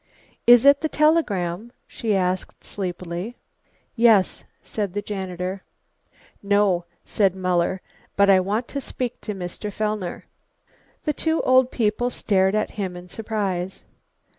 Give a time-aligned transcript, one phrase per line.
[0.47, 3.37] "Is it the telegram?" she asked sleepily.
[3.95, 5.61] "Yes," said the janitor.
[6.41, 7.81] "No," said Muller,
[8.15, 9.71] "but I want to speak to Mr.
[9.71, 10.25] Fellner."
[11.03, 13.83] The two old people stared at him in surprise.